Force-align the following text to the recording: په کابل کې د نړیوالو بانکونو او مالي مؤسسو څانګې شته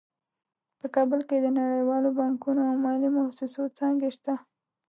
په 0.79 0.85
کابل 0.95 1.19
کې 1.27 1.37
د 1.41 1.47
نړیوالو 1.59 2.09
بانکونو 2.19 2.61
او 2.69 2.75
مالي 2.83 3.09
مؤسسو 3.17 3.61
څانګې 3.77 4.09
شته 4.15 4.33